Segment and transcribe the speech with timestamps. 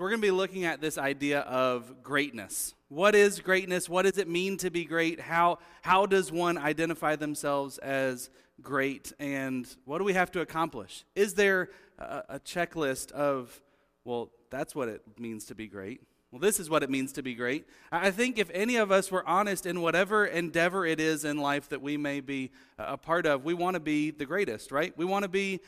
[0.00, 2.72] So, we're going to be looking at this idea of greatness.
[2.88, 3.86] What is greatness?
[3.86, 5.20] What does it mean to be great?
[5.20, 8.30] How, how does one identify themselves as
[8.62, 9.12] great?
[9.20, 11.04] And what do we have to accomplish?
[11.14, 11.68] Is there
[11.98, 13.60] a, a checklist of,
[14.06, 16.00] well, that's what it means to be great?
[16.30, 17.66] Well, this is what it means to be great.
[17.92, 21.68] I think if any of us were honest in whatever endeavor it is in life
[21.68, 24.96] that we may be a part of, we want to be the greatest, right?
[24.96, 25.60] We want to be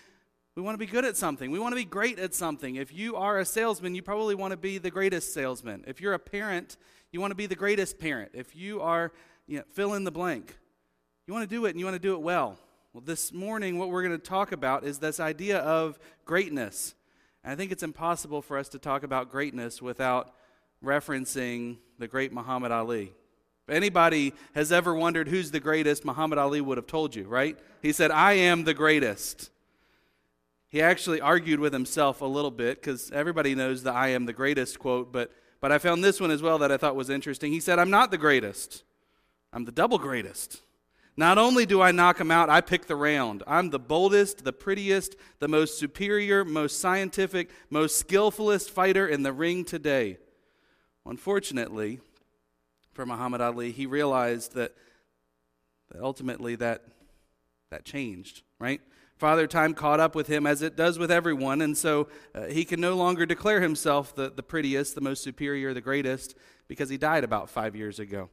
[0.55, 1.51] we want to be good at something.
[1.51, 2.77] We want to be great at something.
[2.77, 5.85] If you are a salesman, you probably want to be the greatest salesman.
[5.87, 6.77] If you're a parent,
[7.11, 8.33] you want to be the greatest parent.
[8.35, 9.13] If you are,
[9.47, 10.59] you know, fill in the blank,
[11.27, 12.59] you want to do it and you want to do it well.
[12.93, 16.95] Well, this morning, what we're going to talk about is this idea of greatness.
[17.43, 20.35] And I think it's impossible for us to talk about greatness without
[20.85, 23.13] referencing the great Muhammad Ali.
[23.67, 27.59] If anybody has ever wondered who's the greatest, Muhammad Ali would have told you, right?
[27.81, 29.51] He said, I am the greatest.
[30.73, 34.33] He actually argued with himself a little bit because everybody knows the I am the
[34.33, 37.53] greatest quote, but, but I found this one as well that I thought was interesting.
[37.53, 38.83] He said, I'm not the greatest,
[39.53, 40.63] I'm the double greatest.
[41.15, 43.43] Not only do I knock him out, I pick the round.
[43.47, 49.33] I'm the boldest, the prettiest, the most superior, most scientific, most skillfulest fighter in the
[49.33, 50.17] ring today.
[51.05, 52.01] Unfortunately,
[52.95, 54.75] for Muhammad Ali, he realized that,
[55.91, 56.83] that ultimately that,
[57.69, 58.81] that changed, right?
[59.23, 62.65] Father Time caught up with him as it does with everyone, and so uh, he
[62.65, 66.35] can no longer declare himself the, the prettiest, the most superior, the greatest,
[66.67, 68.31] because he died about five years ago.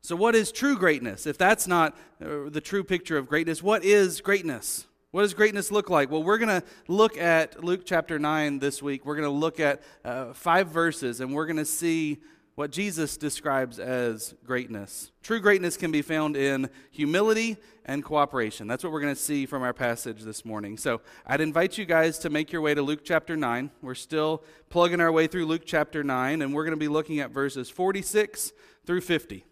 [0.00, 1.26] So, what is true greatness?
[1.26, 4.86] If that's not uh, the true picture of greatness, what is greatness?
[5.10, 6.10] What does greatness look like?
[6.10, 9.04] Well, we're going to look at Luke chapter 9 this week.
[9.04, 12.20] We're going to look at uh, five verses, and we're going to see
[12.54, 15.12] what Jesus describes as greatness.
[15.22, 18.66] True greatness can be found in humility and cooperation.
[18.66, 20.76] That's what we're going to see from our passage this morning.
[20.76, 23.70] So I'd invite you guys to make your way to Luke chapter 9.
[23.82, 27.20] We're still plugging our way through Luke chapter 9, and we're going to be looking
[27.20, 28.52] at verses 46
[28.86, 29.44] through 50.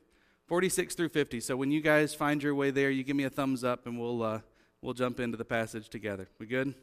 [0.46, 1.40] 46 through 50.
[1.40, 3.98] So when you guys find your way there, you give me a thumbs up, and
[3.98, 4.40] we'll, uh,
[4.82, 6.28] we'll jump into the passage together.
[6.38, 6.74] We good?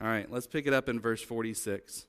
[0.00, 2.07] All right, let's pick it up in verse 46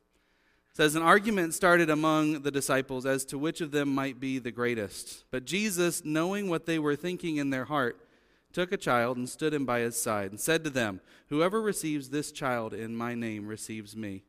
[0.73, 4.51] says an argument started among the disciples as to which of them might be the
[4.51, 5.25] greatest.
[5.31, 8.05] But Jesus, knowing what they were thinking in their heart,
[8.53, 12.09] took a child and stood him by his side and said to them, Whoever receives
[12.09, 14.23] this child in my name receives me.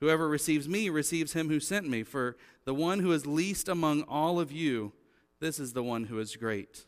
[0.00, 2.02] Whoever receives me receives him who sent me.
[2.02, 4.92] For the one who is least among all of you,
[5.40, 6.84] this is the one who is great.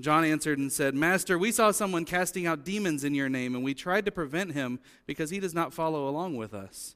[0.00, 3.64] John answered and said, Master, we saw someone casting out demons in your name, and
[3.64, 6.94] we tried to prevent him because he does not follow along with us.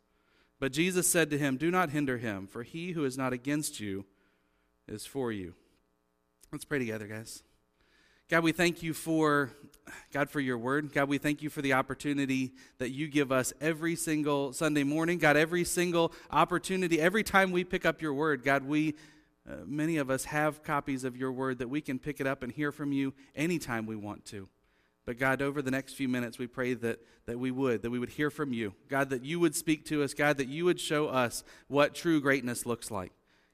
[0.64, 3.80] But Jesus said to him, Do not hinder him, for he who is not against
[3.80, 4.06] you
[4.88, 5.52] is for you.
[6.52, 7.42] Let's pray together, guys.
[8.30, 9.50] God, we thank you for
[10.10, 10.90] God for your word.
[10.94, 15.18] God, we thank you for the opportunity that you give us every single Sunday morning.
[15.18, 18.94] God, every single opportunity, every time we pick up your word, God, we
[19.46, 22.42] uh, many of us have copies of your word that we can pick it up
[22.42, 24.48] and hear from you anytime we want to.
[25.06, 27.98] But God, over the next few minutes, we pray that, that we would, that we
[27.98, 28.74] would hear from you.
[28.88, 30.14] God, that you would speak to us.
[30.14, 33.12] God, that you would show us what true greatness looks like.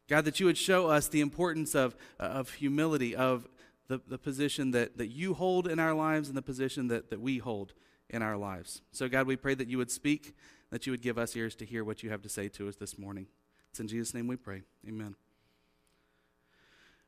[0.09, 3.49] God, that you would show us the importance of, of humility, of
[3.89, 7.21] the, the position that, that you hold in our lives and the position that, that
[7.21, 7.75] we hold
[8.09, 8.83] in our lives.
[8.93, 10.35] So, God, we pray that you would speak,
[10.71, 12.77] that you would give us ears to hear what you have to say to us
[12.77, 13.27] this morning.
[13.71, 14.63] It's in Jesus' name we pray.
[14.87, 15.17] Amen.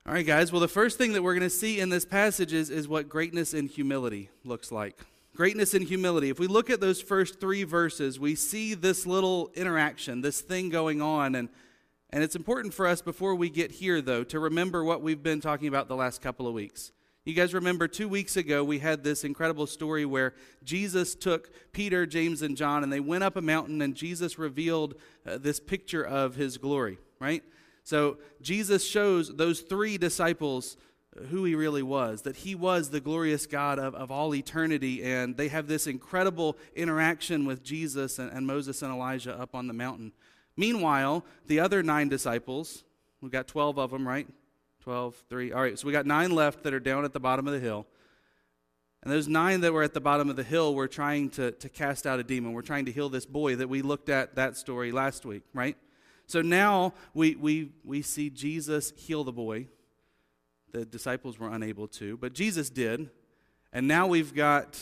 [0.05, 0.51] All right, guys.
[0.51, 3.09] Well, the first thing that we're going to see in this passage is, is what
[3.09, 4.99] greatness and humility looks like.
[5.37, 6.29] Greatness and humility.
[6.29, 10.71] If we look at those first three verses, we see this little interaction, this thing
[10.71, 11.37] going on.
[11.37, 11.49] And,
[12.11, 15.41] and it's important for us before we get here, though, to remember what we've been
[15.41, 16.91] talking about the last couple of weeks.
[17.25, 20.35] You guys remember two weeks ago, we had this incredible story where
[20.65, 24.97] Jesus took Peter, James, and John, and they went up a mountain, and Jesus revealed
[25.25, 27.45] uh, this picture of his glory, right?
[27.85, 30.77] So Jesus shows those three disciples
[31.29, 35.03] who he really was, that he was the glorious God of, of all eternity.
[35.03, 39.67] And they have this incredible interaction with Jesus and, and Moses and Elijah up on
[39.67, 40.13] the mountain.
[40.57, 42.85] Meanwhile, the other nine disciples,
[43.21, 44.27] we've got 12 of them, right?
[44.83, 45.53] 12, 3.
[45.53, 47.61] All right, so we got nine left that are down at the bottom of the
[47.61, 47.87] hill.
[49.03, 51.69] And those nine that were at the bottom of the hill were trying to, to
[51.69, 52.53] cast out a demon.
[52.53, 55.77] We're trying to heal this boy that we looked at that story last week, right?
[56.33, 59.67] So now we, we, we see Jesus heal the boy.
[60.71, 63.11] The disciples were unable to, but Jesus did.
[63.71, 64.81] And now we've got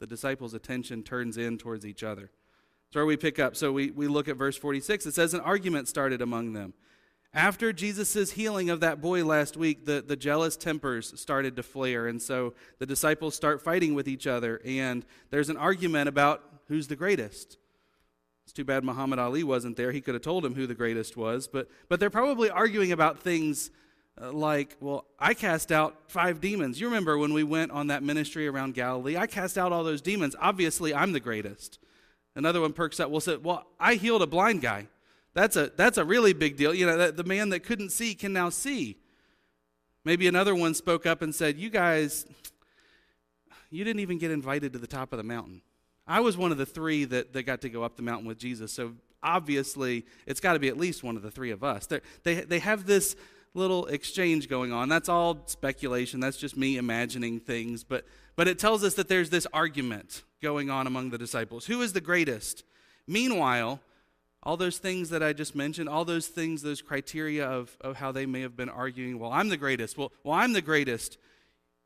[0.00, 2.30] the disciples' attention turns in towards each other.
[2.88, 3.56] That's where we pick up.
[3.56, 5.06] So we, we look at verse 46.
[5.06, 6.74] It says, An argument started among them.
[7.32, 12.06] After Jesus' healing of that boy last week, the, the jealous tempers started to flare.
[12.06, 14.60] And so the disciples start fighting with each other.
[14.62, 17.56] And there's an argument about who's the greatest.
[18.46, 19.90] It's too bad Muhammad Ali wasn't there.
[19.90, 21.48] He could have told him who the greatest was.
[21.48, 23.72] But, but they're probably arguing about things
[24.22, 26.80] uh, like, well, I cast out five demons.
[26.80, 29.16] You remember when we went on that ministry around Galilee?
[29.16, 30.36] I cast out all those demons.
[30.40, 31.80] Obviously, I'm the greatest.
[32.36, 33.10] Another one perks up.
[33.10, 34.86] Well, say, well, I healed a blind guy.
[35.34, 36.72] That's a that's a really big deal.
[36.72, 38.96] You know, the man that couldn't see can now see.
[40.04, 42.24] Maybe another one spoke up and said, "You guys,
[43.70, 45.60] you didn't even get invited to the top of the mountain.
[46.06, 48.38] I was one of the three that, that got to go up the mountain with
[48.38, 48.72] Jesus.
[48.72, 51.86] So obviously, it's got to be at least one of the three of us.
[52.22, 53.16] They they have this
[53.54, 54.88] little exchange going on.
[54.88, 56.20] That's all speculation.
[56.20, 57.82] That's just me imagining things.
[57.84, 58.04] But
[58.36, 61.66] but it tells us that there's this argument going on among the disciples.
[61.66, 62.64] Who is the greatest?
[63.06, 63.80] Meanwhile,
[64.42, 68.12] all those things that I just mentioned, all those things, those criteria of, of how
[68.12, 69.98] they may have been arguing, well, I'm the greatest.
[69.98, 71.18] Well, well, I'm the greatest.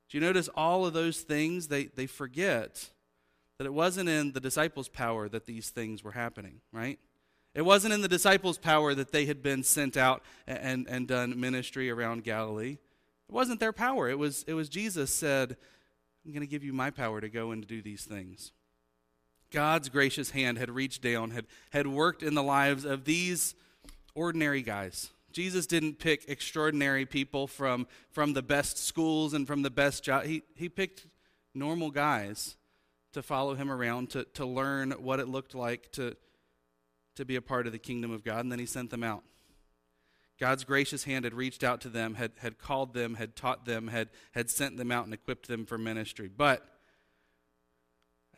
[0.09, 1.69] Do you notice all of those things?
[1.69, 2.91] They, they forget
[3.61, 6.99] that it wasn't in the disciples' power that these things were happening, right?
[7.55, 11.39] It wasn't in the disciples' power that they had been sent out and, and done
[11.39, 12.79] ministry around Galilee.
[13.29, 14.09] It wasn't their power.
[14.09, 15.59] It was, it was Jesus said,
[16.25, 18.53] I'm going to give you my power to go and to do these things.
[19.51, 23.55] God's gracious hand had reached down, had, had worked in the lives of these
[24.15, 25.11] ordinary guys.
[25.33, 30.27] Jesus didn't pick extraordinary people from, from the best schools and from the best jobs.
[30.29, 31.09] He, he picked
[31.55, 32.57] normal guys
[33.13, 36.17] to follow him around, to, to learn what it looked like to,
[37.17, 39.23] to be a part of the kingdom of God, and then he sent them out.
[40.39, 43.89] God's gracious hand had reached out to them, had, had called them, had taught them,
[43.89, 46.31] had, had sent them out and equipped them for ministry.
[46.35, 46.67] But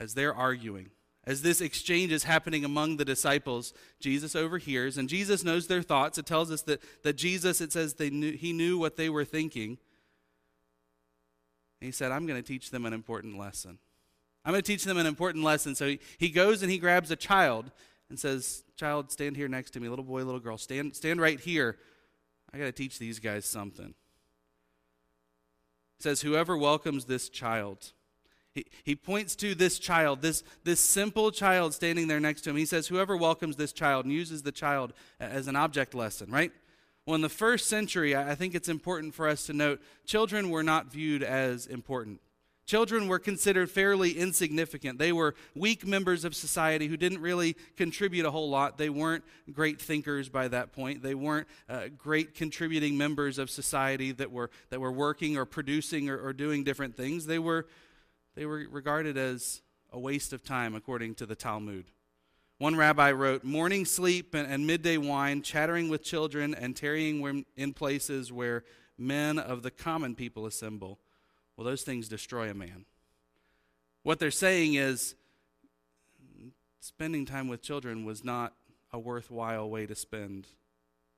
[0.00, 0.90] as they're arguing,
[1.24, 6.18] as this exchange is happening among the disciples, Jesus overhears, and Jesus knows their thoughts.
[6.18, 9.24] It tells us that, that Jesus, it says they knew, he knew what they were
[9.24, 9.78] thinking.
[11.80, 13.78] And he said, I'm going to teach them an important lesson.
[14.44, 15.74] I'm going to teach them an important lesson.
[15.74, 17.70] So he, he goes and he grabs a child
[18.08, 19.88] and says, Child, stand here next to me.
[19.88, 21.78] Little boy, little girl, stand, stand right here.
[22.52, 23.94] I got to teach these guys something.
[26.00, 27.92] Says, Whoever welcomes this child,
[28.52, 32.56] he, he points to this child, this, this simple child standing there next to him.
[32.56, 36.52] He says, Whoever welcomes this child and uses the child as an object lesson, right?
[37.06, 40.62] Well, in the first century, I think it's important for us to note children were
[40.62, 42.20] not viewed as important.
[42.72, 44.98] Children were considered fairly insignificant.
[44.98, 48.78] They were weak members of society who didn't really contribute a whole lot.
[48.78, 51.02] They weren't great thinkers by that point.
[51.02, 56.08] They weren't uh, great contributing members of society that were, that were working or producing
[56.08, 57.26] or, or doing different things.
[57.26, 57.66] They were,
[58.36, 59.60] they were regarded as
[59.92, 61.90] a waste of time, according to the Talmud.
[62.56, 67.74] One rabbi wrote, Morning sleep and, and midday wine, chattering with children, and tarrying in
[67.74, 68.64] places where
[68.96, 71.00] men of the common people assemble
[71.62, 72.86] well, those things destroy a man.
[74.02, 75.14] What they're saying is
[76.80, 78.54] spending time with children was not
[78.92, 80.48] a worthwhile way to spend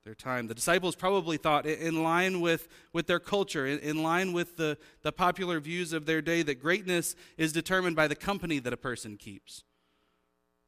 [0.05, 0.47] their time.
[0.47, 4.77] The disciples probably thought, in line with, with their culture, in, in line with the,
[5.01, 8.77] the popular views of their day, that greatness is determined by the company that a
[8.77, 9.65] person keeps.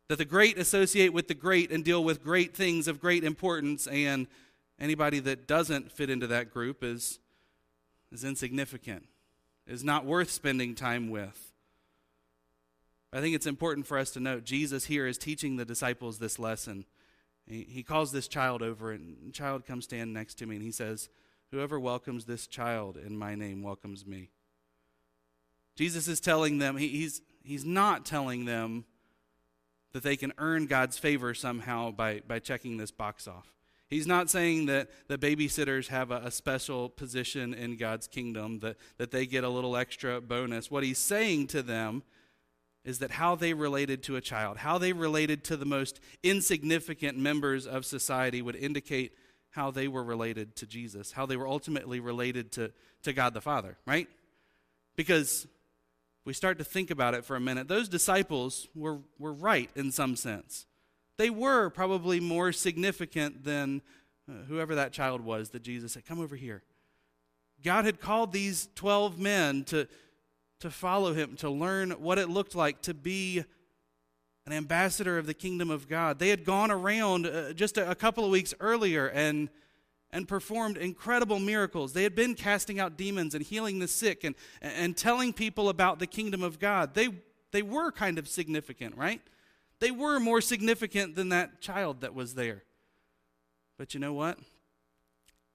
[0.09, 3.87] That the great associate with the great and deal with great things of great importance,
[3.89, 4.27] and
[4.81, 7.19] anybody that doesn't fit into that group is,
[8.11, 9.07] is insignificant
[9.67, 11.53] is not worth spending time with.
[13.13, 16.39] I think it's important for us to note Jesus here is teaching the disciples this
[16.39, 16.85] lesson.
[17.47, 21.09] He, calls this child over, and child comes stand next to me, and he says,
[21.53, 24.31] Whoever welcomes this child in my name welcomes me.
[25.77, 28.85] Jesus is telling them, he, he's, he's not telling them
[29.93, 33.56] that they can earn God's favor somehow by, by checking this box off.
[33.89, 38.77] He's not saying that the babysitters have a, a, special position in God's kingdom, that,
[38.99, 40.71] that they get a little extra bonus.
[40.71, 42.03] What he's saying to them
[42.85, 47.17] is that how they related to a child, how they related to the most insignificant
[47.17, 49.13] members of society would indicate
[49.51, 53.41] how they were related to Jesus, how they were ultimately related to, to God the
[53.41, 54.09] Father, right?
[54.97, 55.47] Because
[56.25, 59.93] we start to think about it for a minute, those disciples were, were right in
[59.93, 60.67] some sense
[61.19, 63.83] they were probably more significant than
[64.29, 66.63] uh, whoever that child was that Jesus said, Come over here.
[67.65, 69.89] God had called these 12 men to,
[70.61, 73.45] to follow him, to learn what it looked like to be
[74.47, 76.19] an ambassador of the kingdom of God.
[76.19, 79.49] They had gone around uh, just a, a couple of weeks earlier and,
[80.11, 81.93] and performed incredible miracles.
[81.93, 85.99] They had been casting out demons and healing the sick and, and telling people about
[85.99, 86.95] the kingdom of God.
[86.95, 87.09] They,
[87.51, 89.21] they were kind of significant, right?
[89.81, 92.65] They were more significant than that child that was there.
[93.79, 94.39] But you know what?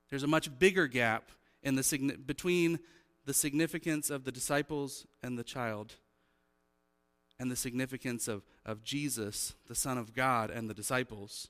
[0.10, 1.32] There's a much bigger gap
[1.64, 2.80] in the, between
[3.26, 5.96] the significance of the disciples and the child.
[7.42, 11.48] and the significance of, of Jesus, the Son of God, and the disciples.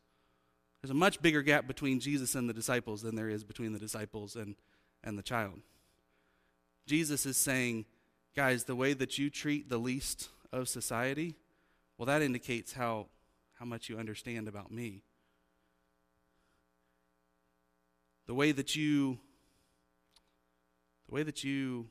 [0.82, 3.80] There's a much bigger gap between Jesus and the disciples than there is between the
[3.80, 4.56] disciples and,
[5.04, 5.60] and the child.
[6.88, 7.84] Jesus is saying,
[8.38, 11.36] guys, the way that you treat the least of society,
[12.02, 13.06] well, that indicates how,
[13.60, 15.04] how much you understand about me.
[18.26, 19.20] The way that you
[21.08, 21.90] the way that you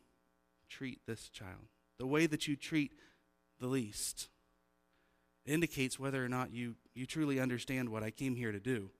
[0.68, 2.90] treat this child, the way that you treat
[3.60, 4.30] the least,
[5.46, 8.90] indicates whether or not you, you truly understand what I came here to do.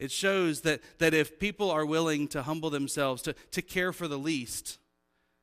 [0.00, 4.08] It shows that, that if people are willing to humble themselves, to, to care for
[4.08, 4.80] the least,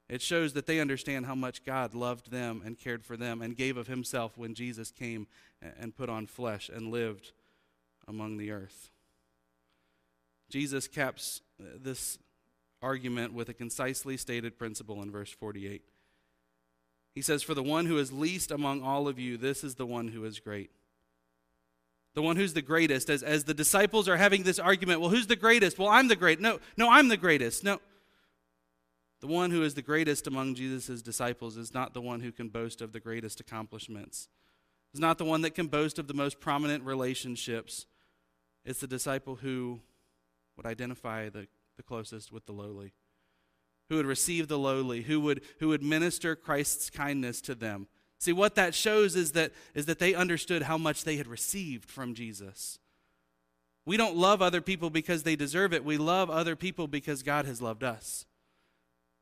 [0.09, 3.55] it shows that they understand how much God loved them and cared for them and
[3.55, 5.27] gave of himself when Jesus came
[5.79, 7.31] and put on flesh and lived
[8.07, 8.89] among the earth.
[10.49, 12.17] Jesus caps uh, this
[12.81, 15.83] argument with a concisely stated principle in verse 48.
[17.13, 19.85] He says, For the one who is least among all of you, this is the
[19.85, 20.71] one who is great.
[22.15, 25.27] The one who's the greatest, as, as the disciples are having this argument, well, who's
[25.27, 25.77] the greatest?
[25.77, 26.39] Well, I'm the great.
[26.39, 27.63] No, no, I'm the greatest.
[27.63, 27.79] No.
[29.21, 32.47] The one who is the greatest among Jesus' disciples is not the one who can
[32.47, 34.29] boast of the greatest accomplishments.
[34.93, 37.85] It's not the one that can boast of the most prominent relationships.
[38.65, 39.81] It's the disciple who
[40.55, 41.47] would identify the,
[41.77, 42.93] the closest with the lowly,
[43.89, 47.87] who would receive the lowly, who would, who would minister Christ's kindness to them.
[48.19, 51.89] See, what that shows is that, is that they understood how much they had received
[51.89, 52.79] from Jesus.
[53.85, 55.85] We don't love other people because they deserve it.
[55.85, 58.25] We love other people because God has loved us.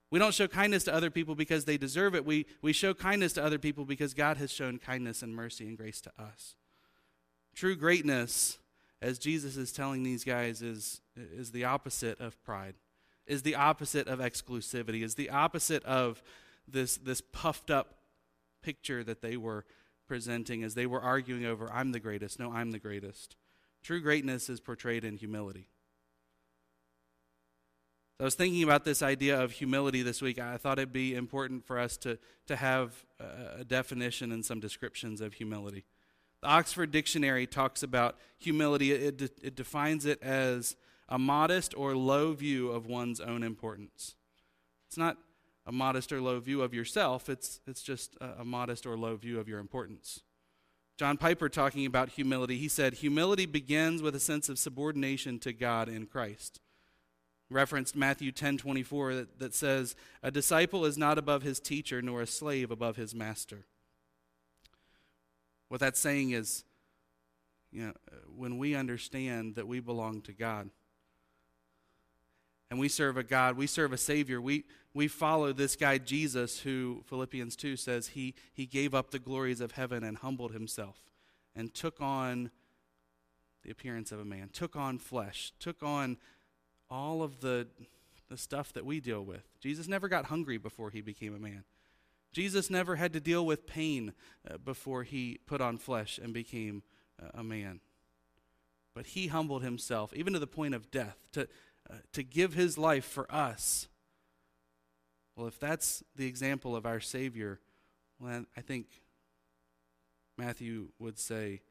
[0.09, 2.25] We don't show kindness to other people because they deserve it.
[2.25, 5.77] We, we show kindness to other people because God has shown kindness and mercy and
[5.77, 6.55] grace to us.
[7.55, 8.57] True greatness,
[9.01, 12.75] as Jesus is telling these guys, is, is the opposite of pride,
[13.25, 16.23] is the opposite of exclusivity, is the opposite of
[16.67, 17.95] this, this puffed up
[18.61, 19.65] picture that they were
[20.07, 22.39] presenting as they were arguing over, I'm the greatest.
[22.39, 23.35] No, I'm the greatest.
[23.83, 25.67] True greatness is portrayed in humility.
[28.19, 30.39] I was thinking about this idea of humility this week.
[30.39, 34.59] I thought it'd be important for us to, to have a, a definition and some
[34.59, 35.85] descriptions of humility.
[36.41, 40.75] The Oxford Dictionary talks about humility, it, it, it defines it as
[41.07, 44.15] a modest or low view of one's own importance.
[44.87, 45.17] It's not
[45.67, 49.15] a modest or low view of yourself, it's, it's just a, a modest or low
[49.15, 50.23] view of your importance.
[50.97, 55.53] John Piper, talking about humility, he said, Humility begins with a sense of subordination to
[55.53, 56.61] God in Christ
[57.49, 62.21] referenced Matthew 10 24 that, that says, A disciple is not above his teacher, nor
[62.21, 63.65] a slave above his master.
[65.69, 66.63] What that's saying is,
[67.71, 67.93] you know,
[68.35, 70.69] when we understand that we belong to God
[72.69, 74.63] and we serve a God, we serve a Savior, we,
[74.93, 79.61] we follow this guy Jesus, who Philippians 2 says he, he gave up the glories
[79.61, 80.97] of heaven and humbled himself
[81.55, 82.51] and took on
[83.63, 86.17] the appearance of a man, took on flesh, took on
[86.89, 87.67] all of the,
[88.29, 89.43] the stuff that we deal with.
[89.59, 91.63] Jesus never got hungry before he became a man.
[92.31, 94.13] Jesus never had to deal with pain
[94.49, 96.83] uh, before he put on flesh and became
[97.21, 97.79] uh, a man.
[98.93, 101.47] But he humbled himself, even to the point of death, to,
[101.89, 103.87] uh, to give his life for us.
[105.35, 107.59] Well, if that's the example of our Savior,
[108.19, 108.87] well, I think
[110.37, 111.61] Matthew would say,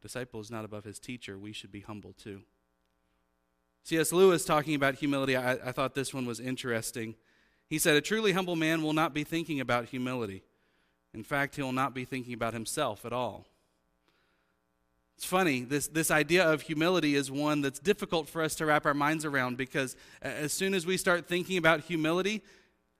[0.00, 1.38] disciple is not above his teacher.
[1.38, 2.42] We should be humble too.
[3.86, 4.12] C.S.
[4.12, 7.14] Lewis, talking about humility, I, I thought this one was interesting.
[7.68, 10.42] He said, A truly humble man will not be thinking about humility.
[11.14, 13.46] In fact, he will not be thinking about himself at all.
[15.16, 18.86] It's funny, this, this idea of humility is one that's difficult for us to wrap
[18.86, 22.42] our minds around because as soon as we start thinking about humility,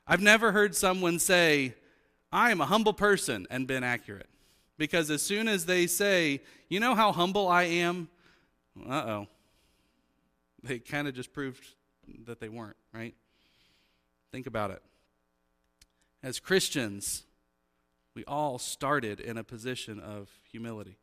[0.07, 1.75] I've never heard someone say,
[2.31, 4.29] I am a humble person, and been accurate.
[4.79, 8.09] Because as soon as they say, You know how humble I am?
[8.89, 9.27] Uh oh
[10.67, 11.65] they kind of just proved
[12.27, 13.15] that they weren't, right?
[14.33, 14.83] Think about it.
[16.23, 17.25] As Christians,
[18.15, 20.97] we all started in a position of humility.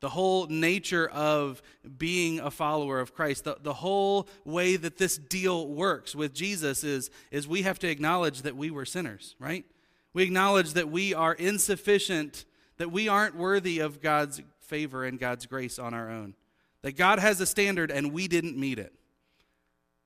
[0.00, 1.62] The whole nature of
[1.96, 6.82] being a follower of Christ, the, the whole way that this deal works with Jesus
[6.82, 9.64] is, is we have to acknowledge that we were sinners, right?
[10.12, 12.44] We acknowledge that we are insufficient,
[12.78, 16.34] that we aren't worthy of God's favor and God's grace on our own.
[16.82, 18.92] That God has a standard and we didn't meet it.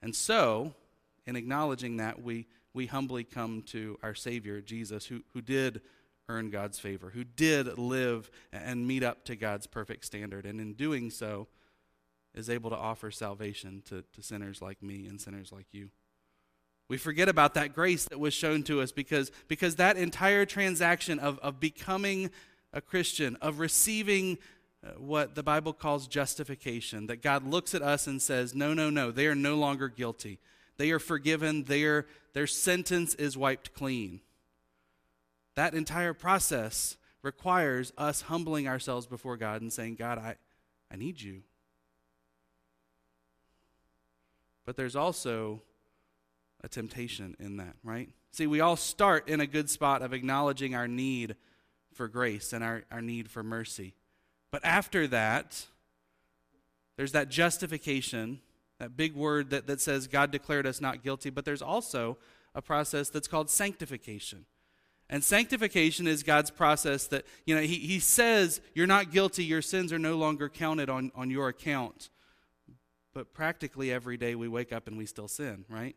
[0.02, 0.74] And so,
[1.26, 5.80] in acknowledging that, we, we humbly come to our Savior, Jesus, who, who did
[6.28, 10.44] earn God's favor, who did live and meet up to God's perfect standard.
[10.44, 11.48] And in doing so,
[12.34, 15.88] is able to offer salvation to, to sinners like me and sinners like you.
[16.88, 21.18] We forget about that grace that was shown to us because, because that entire transaction
[21.18, 22.30] of, of becoming
[22.72, 24.38] a Christian, of receiving
[24.98, 29.10] what the Bible calls justification, that God looks at us and says, No, no, no,
[29.10, 30.38] they are no longer guilty.
[30.76, 34.20] They are forgiven, their, their sentence is wiped clean.
[35.54, 40.36] That entire process requires us humbling ourselves before God and saying, God, I,
[40.92, 41.42] I need you.
[44.66, 45.62] But there's also
[46.62, 48.10] a temptation in that, right?
[48.32, 51.36] See, we all start in a good spot of acknowledging our need
[51.94, 53.94] for grace and our, our need for mercy.
[54.56, 55.66] But after that,
[56.96, 58.40] there's that justification,
[58.78, 62.16] that big word that, that says God declared us not guilty, but there's also
[62.54, 64.46] a process that's called sanctification.
[65.10, 69.60] And sanctification is God's process that, you know, He, he says you're not guilty, your
[69.60, 72.08] sins are no longer counted on, on your account.
[73.12, 75.96] But practically every day we wake up and we still sin, right?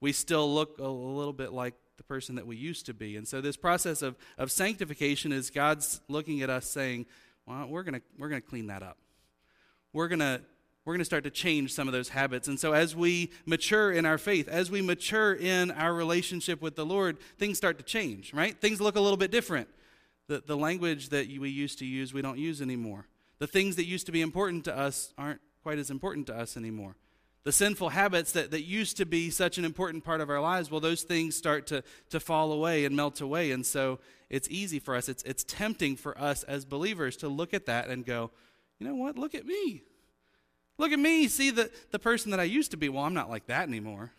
[0.00, 3.18] We still look a little bit like the person that we used to be.
[3.18, 7.04] And so this process of, of sanctification is God's looking at us saying,
[7.48, 8.98] well, we're going to we're gonna clean that up.
[9.92, 10.42] We're going to
[10.84, 12.48] we're going to start to change some of those habits.
[12.48, 16.76] And so, as we mature in our faith, as we mature in our relationship with
[16.76, 18.58] the Lord, things start to change, right?
[18.58, 19.68] Things look a little bit different.
[20.28, 23.06] The, the language that we used to use, we don't use anymore.
[23.38, 26.56] The things that used to be important to us aren't quite as important to us
[26.56, 26.96] anymore.
[27.48, 30.70] The sinful habits that, that used to be such an important part of our lives,
[30.70, 33.52] well, those things start to, to fall away and melt away.
[33.52, 37.54] And so it's easy for us, it's, it's tempting for us as believers to look
[37.54, 38.32] at that and go,
[38.78, 39.80] you know what, look at me.
[40.76, 42.90] Look at me, see the, the person that I used to be.
[42.90, 44.12] Well, I'm not like that anymore.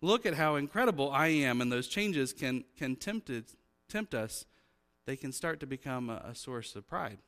[0.00, 3.54] Look at how incredible I am, and those changes can, can tempt, it,
[3.88, 4.46] tempt us.
[5.06, 7.18] They can start to become a, a source of pride.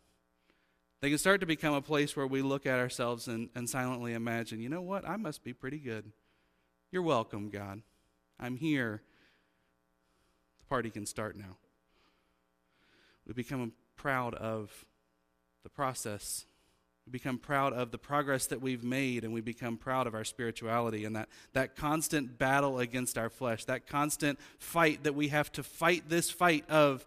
[1.00, 4.14] They can start to become a place where we look at ourselves and, and silently
[4.14, 5.06] imagine, you know what?
[5.06, 6.10] I must be pretty good.
[6.90, 7.82] You're welcome, God.
[8.40, 9.02] I'm here.
[10.60, 11.58] The party can start now.
[13.26, 14.86] We become proud of
[15.62, 16.46] the process
[17.06, 20.24] we become proud of the progress that we've made, and we become proud of our
[20.24, 25.52] spirituality and that, that constant battle against our flesh, that constant fight that we have
[25.52, 27.04] to fight this fight of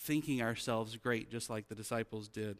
[0.00, 2.58] thinking ourselves great, just like the disciples did.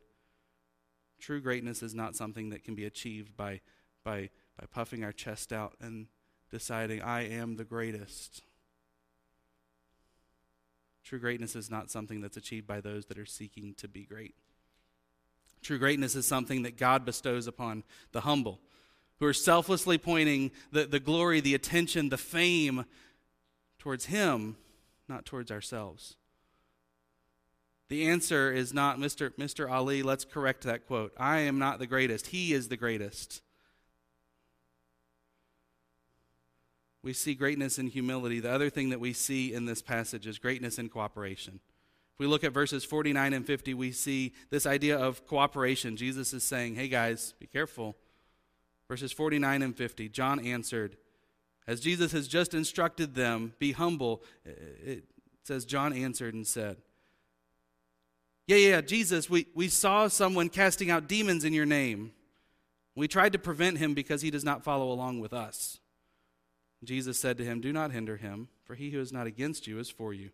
[1.19, 3.61] True greatness is not something that can be achieved by,
[4.05, 6.07] by, by puffing our chest out and
[6.51, 8.43] deciding, I am the greatest.
[11.03, 14.35] True greatness is not something that's achieved by those that are seeking to be great.
[15.63, 18.61] True greatness is something that God bestows upon the humble,
[19.19, 22.85] who are selflessly pointing the, the glory, the attention, the fame
[23.79, 24.57] towards Him,
[25.09, 26.17] not towards ourselves.
[27.91, 29.31] The answer is not, Mr.
[29.35, 29.69] Mr.
[29.69, 31.13] Ali, let's correct that quote.
[31.19, 32.29] I am not the greatest.
[32.29, 33.43] He is the greatest.
[37.03, 38.39] We see greatness in humility.
[38.39, 41.59] The other thing that we see in this passage is greatness in cooperation
[42.13, 45.97] If we look at verses 49 and 50, we see this idea of cooperation.
[45.97, 47.97] Jesus is saying, hey guys, be careful.
[48.89, 50.97] Verses 49 and 50, John answered,
[51.67, 54.23] as Jesus has just instructed them, be humble.
[54.45, 55.05] It
[55.43, 56.77] says, John answered and said,
[58.51, 62.11] Yeah, yeah, Jesus, we, we saw someone casting out demons in your name.
[62.97, 65.79] We tried to prevent him because he does not follow along with us.
[66.83, 69.79] Jesus said to him, Do not hinder him, for he who is not against you
[69.79, 70.31] is for you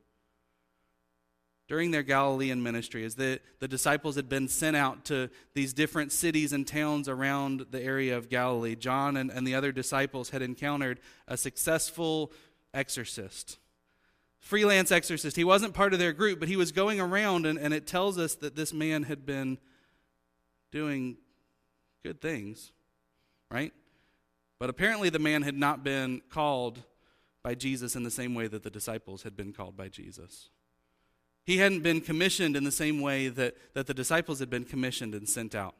[1.68, 6.10] during their Galilean ministry, as the, the disciples had been sent out to these different
[6.10, 10.40] cities and towns around the area of Galilee, John and, and the other disciples had
[10.40, 12.32] encountered a successful
[12.72, 13.58] exorcist.
[14.46, 15.34] Freelance exorcist.
[15.34, 18.16] He wasn't part of their group, but he was going around, and, and it tells
[18.16, 19.58] us that this man had been
[20.70, 21.16] doing
[22.04, 22.70] good things,
[23.50, 23.72] right?
[24.60, 26.84] But apparently, the man had not been called
[27.42, 30.50] by Jesus in the same way that the disciples had been called by Jesus.
[31.42, 35.16] He hadn't been commissioned in the same way that, that the disciples had been commissioned
[35.16, 35.74] and sent out.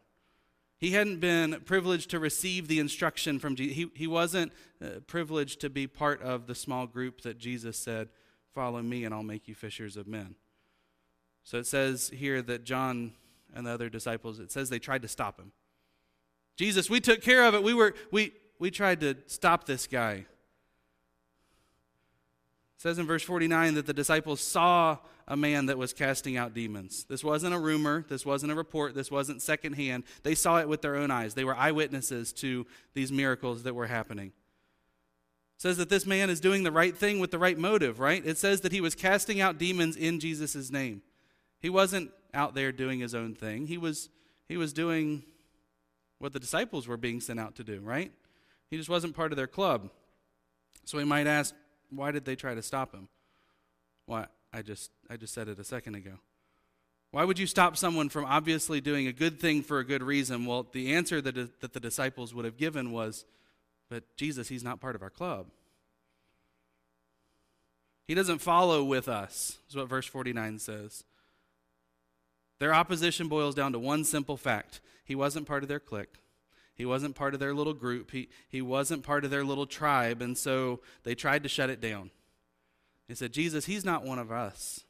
[0.76, 3.76] He hadn't been privileged to receive the instruction from Jesus.
[3.76, 4.52] He, he wasn't
[4.84, 8.08] uh, privileged to be part of the small group that Jesus said,
[8.56, 10.34] Follow me and I'll make you fishers of men.
[11.44, 13.12] So it says here that John
[13.54, 15.52] and the other disciples, it says they tried to stop him.
[16.56, 17.62] Jesus, we took care of it.
[17.62, 20.12] We, were, we, we tried to stop this guy.
[20.14, 20.26] It
[22.78, 24.96] says in verse 49 that the disciples saw
[25.28, 27.04] a man that was casting out demons.
[27.10, 30.04] This wasn't a rumor, this wasn't a report, this wasn't secondhand.
[30.22, 31.34] They saw it with their own eyes.
[31.34, 34.32] They were eyewitnesses to these miracles that were happening.
[35.58, 38.24] Says that this man is doing the right thing with the right motive, right?
[38.24, 41.02] It says that he was casting out demons in Jesus' name.
[41.60, 43.66] He wasn't out there doing his own thing.
[43.66, 44.10] He was
[44.48, 45.24] he was doing
[46.18, 48.12] what the disciples were being sent out to do, right?
[48.70, 49.90] He just wasn't part of their club.
[50.84, 51.54] So we might ask,
[51.90, 53.08] why did they try to stop him?
[54.06, 56.12] Why, I just, I just said it a second ago.
[57.10, 60.44] Why would you stop someone from obviously doing a good thing for a good reason?
[60.46, 63.24] Well, the answer that, that the disciples would have given was,
[63.88, 65.46] but Jesus, he's not part of our club.
[68.06, 71.04] He doesn't follow with us, is what verse 49 says.
[72.58, 76.14] Their opposition boils down to one simple fact he wasn't part of their clique.
[76.74, 78.10] He wasn't part of their little group.
[78.10, 80.20] He, he wasn't part of their little tribe.
[80.20, 82.10] And so they tried to shut it down.
[83.08, 84.84] They said, Jesus, he's not one of us.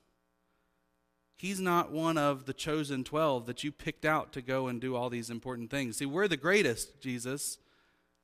[1.36, 4.96] He's not one of the chosen 12 that you picked out to go and do
[4.96, 5.98] all these important things.
[5.98, 7.58] See, we're the greatest, Jesus,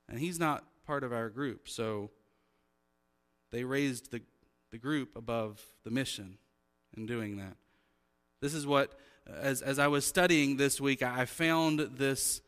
[0.09, 1.67] and he's not part of our group.
[1.69, 2.11] So
[3.51, 4.21] they raised the,
[4.71, 6.37] the group above the mission
[6.97, 7.55] in doing that.
[8.41, 12.41] This is what, as, as I was studying this week, I found this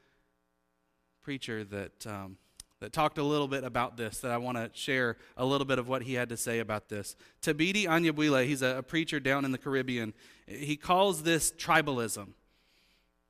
[1.22, 2.38] preacher that, um,
[2.82, 5.80] that talked a little bit about this, that I want to share a little bit
[5.80, 7.15] of what he had to say about this.
[7.41, 10.13] Thabiti Anyabwile, he's a, a preacher down in the Caribbean.
[10.46, 12.34] He calls this tribalism.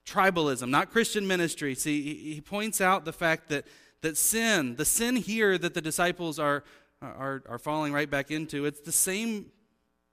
[0.06, 1.76] Tribalism, not Christian ministry.
[1.76, 3.66] See, he, he points out the fact that,
[4.06, 6.64] that sin, the sin here that the disciples are,
[7.02, 9.48] are, are falling right back into, it's the same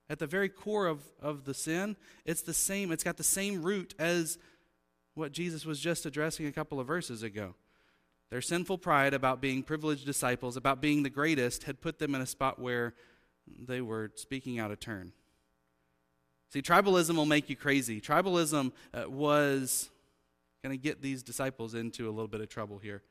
[0.09, 1.97] at the very core of, of the sin.
[2.25, 4.39] It's the same, it's got the same root as
[5.13, 7.55] what Jesus was just addressing a couple of verses ago.
[8.31, 12.23] Their sinful pride about being privileged disciples, about being the greatest, had put them in
[12.23, 12.95] a spot where
[13.59, 15.13] they were speaking out of turn.
[16.49, 18.01] See, tribalism will make you crazy.
[18.01, 19.91] Tribalism uh, was
[20.65, 23.03] going to get these disciples into a little bit of trouble here.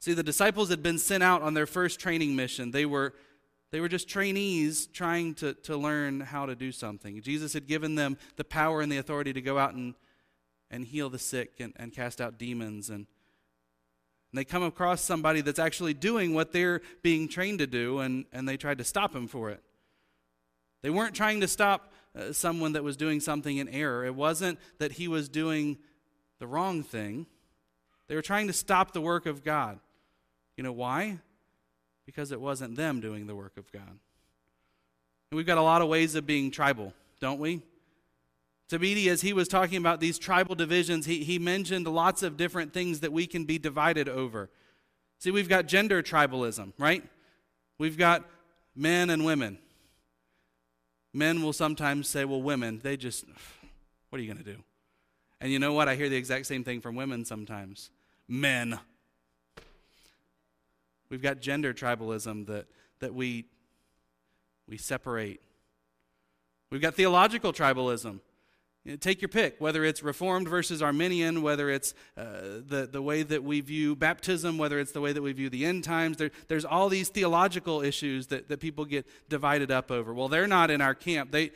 [0.00, 2.70] See, the disciples had been sent out on their first training mission.
[2.70, 3.14] They were,
[3.70, 7.20] they were just trainees trying to, to learn how to do something.
[7.22, 9.94] Jesus had given them the power and the authority to go out and,
[10.70, 13.06] and heal the sick and, and cast out demons and
[14.32, 18.26] and they come across somebody that's actually doing what they're being trained to do, and,
[18.32, 19.60] and they tried to stop him for it.
[20.82, 24.04] They weren't trying to stop uh, someone that was doing something in error.
[24.04, 25.78] It wasn't that he was doing
[26.38, 27.26] the wrong thing.
[28.06, 29.80] They were trying to stop the work of God.
[30.60, 31.16] You know why?
[32.04, 33.88] Because it wasn't them doing the work of God.
[33.88, 37.62] And we've got a lot of ways of being tribal, don't we?
[38.70, 42.74] Thabiti, as he was talking about these tribal divisions, he, he mentioned lots of different
[42.74, 44.50] things that we can be divided over.
[45.18, 47.04] See, we've got gender tribalism, right?
[47.78, 48.28] We've got
[48.76, 49.56] men and women.
[51.14, 53.24] Men will sometimes say, well, women, they just,
[54.10, 54.62] what are you going to do?
[55.40, 55.88] And you know what?
[55.88, 57.88] I hear the exact same thing from women sometimes.
[58.28, 58.78] Men.
[61.10, 62.66] We've got gender tribalism that,
[63.00, 63.46] that we,
[64.68, 65.40] we separate.
[66.70, 68.20] We've got theological tribalism.
[68.84, 73.02] You know, take your pick, whether it's Reformed versus Arminian, whether it's uh, the, the
[73.02, 76.16] way that we view baptism, whether it's the way that we view the end times.
[76.16, 80.14] There, there's all these theological issues that, that people get divided up over.
[80.14, 81.30] Well, they're not in our camp.
[81.30, 81.50] They,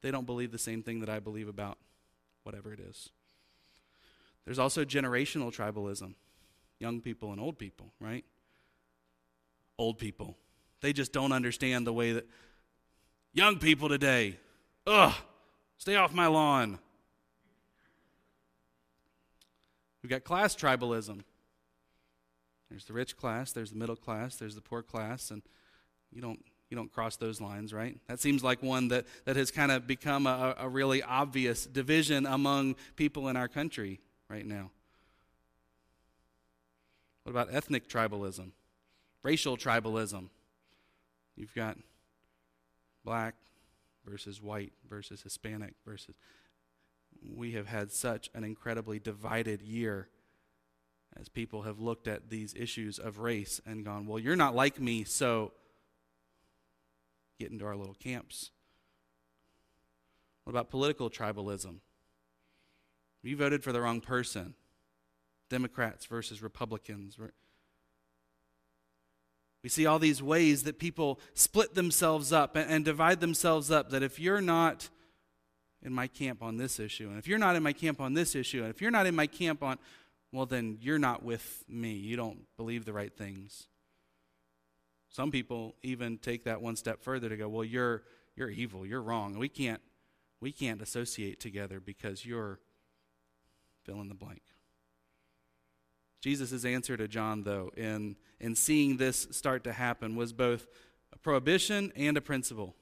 [0.00, 1.76] they don't believe the same thing that I believe about
[2.44, 3.10] whatever it is.
[4.46, 6.14] There's also generational tribalism
[6.78, 8.24] young people and old people, right?
[9.78, 10.36] Old people.
[10.80, 12.28] They just don't understand the way that
[13.32, 14.38] young people today,
[14.86, 15.14] ugh
[15.78, 16.78] Stay off my lawn.
[20.02, 21.22] We've got class tribalism.
[22.70, 25.42] There's the rich class, there's the middle class, there's the poor class, and
[26.12, 27.96] you don't you don't cross those lines, right?
[28.08, 32.26] That seems like one that, that has kind of become a, a really obvious division
[32.26, 34.72] among people in our country right now.
[37.22, 38.50] What about ethnic tribalism?
[39.26, 40.28] Racial tribalism.
[41.34, 41.76] You've got
[43.04, 43.34] black,
[44.06, 46.14] versus white versus Hispanic versus.
[47.34, 50.08] We have had such an incredibly divided year
[51.18, 54.80] as people have looked at these issues of race and gone, well, you're not like
[54.80, 55.52] me, so
[57.40, 58.50] get into our little camps.
[60.44, 61.78] What about political tribalism?
[63.24, 64.54] You voted for the wrong person.
[65.48, 67.18] Democrats versus Republicans.
[69.66, 73.90] We see all these ways that people split themselves up and, and, divide themselves up.
[73.90, 74.90] That if you're not
[75.82, 78.36] in my camp on this issue, and if you're not in my camp on this
[78.36, 79.78] issue, and if you're not in my camp on,
[80.30, 81.94] well, then you're not with me.
[81.94, 83.66] You don't believe the right things.
[85.08, 88.04] Some people even take that one step further to go, well, you're,
[88.36, 89.36] you're evil, you're wrong.
[89.36, 89.80] We can't,
[90.40, 92.60] we can't associate together because you're
[93.82, 94.42] fill in the blank.
[96.26, 100.66] Jesus' answer to John, though, in, in seeing this start to happen, was both
[101.12, 102.74] a prohibition and a principle.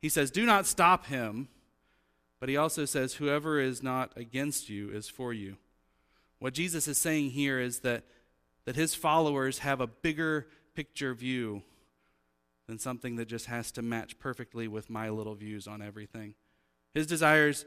[0.00, 1.48] He says, Do not stop him,
[2.40, 5.58] but he also says, Whoever is not against you is for you.
[6.38, 8.04] What Jesus is saying here is that,
[8.64, 11.62] that his followers have a bigger picture view
[12.68, 16.32] than something that just has to match perfectly with my little views on everything.
[16.94, 17.66] His desires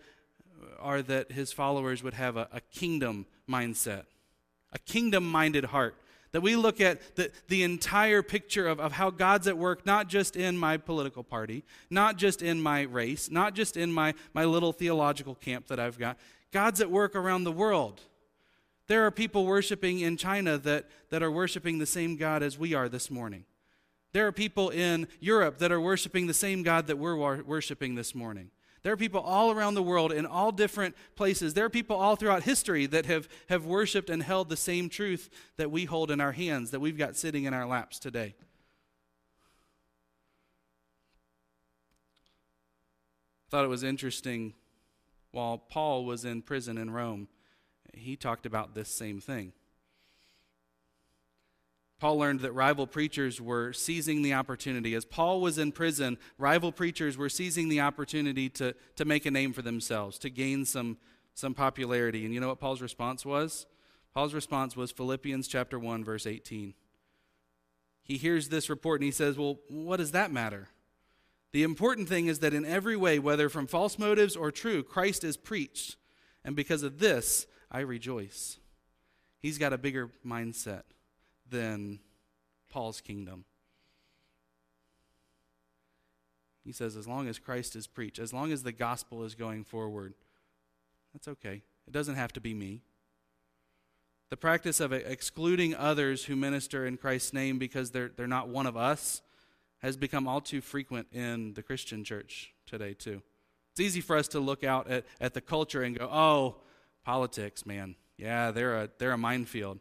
[0.80, 4.06] are that his followers would have a, a kingdom mindset,
[4.76, 5.96] a kingdom minded heart.
[6.34, 10.10] That we look at the, the entire picture of, of how God's at work, not
[10.10, 14.44] just in my political party, not just in my race, not just in my, my
[14.44, 16.18] little theological camp that I've got.
[16.52, 18.02] God's at work around the world.
[18.88, 22.74] There are people worshiping in China that, that are worshiping the same God as we
[22.74, 23.46] are this morning.
[24.12, 28.14] There are people in Europe that are worshiping the same God that we're worshiping this
[28.14, 28.52] morning.
[28.86, 31.56] There are people all around the world in all different places.
[31.56, 35.32] There are people all throughout history that have, have worshiped and held the same truth
[35.58, 38.36] that we hold in our hands, that we've got sitting in our laps today.
[43.48, 44.54] I thought it was interesting
[45.32, 47.28] while Paul was in prison in Rome,
[47.92, 49.54] he talked about this same thing.
[52.06, 54.94] Paul learned that rival preachers were seizing the opportunity.
[54.94, 59.32] As Paul was in prison, rival preachers were seizing the opportunity to, to make a
[59.32, 61.00] name for themselves, to gain some,
[61.34, 62.24] some popularity.
[62.24, 63.66] And you know what Paul's response was?
[64.14, 66.76] Paul's response was Philippians chapter 1, verse 18.
[68.04, 70.68] He hears this report and he says, Well, what does that matter?
[71.54, 75.24] The important thing is that in every way, whether from false motives or true, Christ
[75.24, 75.96] is preached.
[76.44, 78.60] And because of this, I rejoice.
[79.40, 80.84] He's got a bigger mindset
[81.50, 82.00] than
[82.70, 83.46] Paul's kingdom.
[86.64, 89.64] He says, as long as Christ is preached, as long as the gospel is going
[89.64, 90.16] forward,
[91.14, 91.62] that's okay.
[91.88, 92.82] It doesn't have to be me.
[94.32, 98.66] The practice of excluding others who minister in Christ's name because they're, they're not one
[98.66, 99.22] of us
[99.80, 103.22] has become all too frequent in the Christian church today, too.
[103.72, 106.56] It's easy for us to look out at, at the culture and go, oh,
[107.04, 107.96] politics, man.
[108.18, 109.80] Yeah, they're a, they're a minefield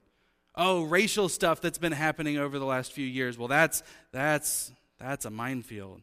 [0.57, 3.39] oh, racial stuff that's been happening over the last few years.
[3.39, 6.03] Well, that's that's that's a minefield.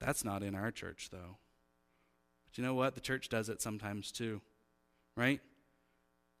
[0.00, 1.38] That's not in our church though.
[2.46, 2.94] But you know what?
[2.94, 4.40] The church does it sometimes too.
[5.16, 5.40] Right?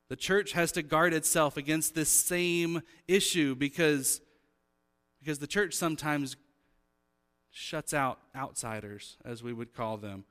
[0.08, 4.20] The church has to guard itself against this same issue because
[5.20, 6.36] because the church sometimes
[7.50, 10.24] shuts out outsiders, as we would call them,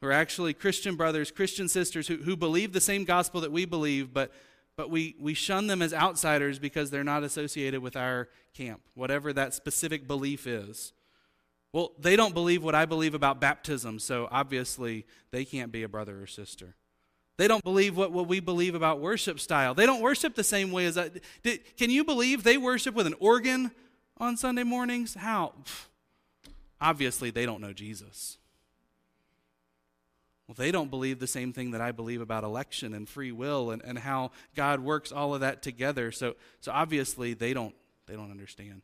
[0.00, 3.64] who are actually Christian brothers, Christian sisters who, who believe the same gospel that we
[3.64, 4.32] believe, but
[4.76, 9.32] but we, we shun them as outsiders because they're not associated with our camp, whatever
[9.32, 10.92] that specific belief is.
[11.72, 15.88] Well, they don't believe what I believe about baptism, so obviously they can't be a
[15.88, 16.74] brother or sister.
[17.38, 19.74] They don't believe what, what we believe about worship style.
[19.74, 21.10] They don't worship the same way as I.
[21.42, 23.72] Did, can you believe they worship with an organ
[24.16, 25.14] on Sunday mornings?
[25.14, 25.52] How?
[26.80, 28.38] Obviously, they don't know Jesus.
[30.46, 33.70] Well, they don't believe the same thing that I believe about election and free will
[33.72, 36.12] and, and how God works all of that together.
[36.12, 37.74] So, so obviously they don't,
[38.06, 38.82] they don't understand.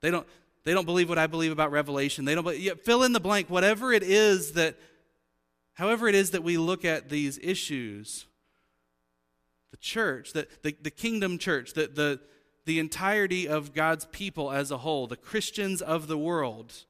[0.00, 0.26] They don't,
[0.64, 2.24] they don't believe what I believe about revelation.
[2.24, 4.76] They don't believe, fill in the blank, whatever it is that,
[5.74, 8.26] however it is that we look at these issues,
[9.72, 12.20] the church, the, the, the kingdom church, the, the,
[12.64, 16.84] the entirety of God's people as a whole, the Christians of the world,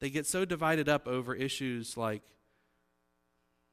[0.00, 2.22] they get so divided up over issues like